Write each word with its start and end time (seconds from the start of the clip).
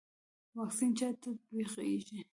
واکسین 0.57 0.91
چا 0.99 1.09
ته 1.21 1.29
تطبیقیږي؟ 1.37 2.19